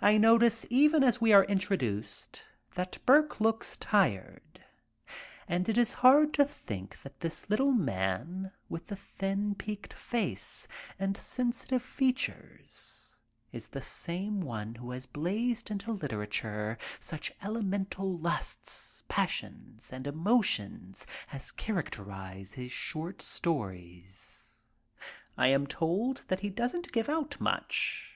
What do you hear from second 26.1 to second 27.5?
that he doesn't give out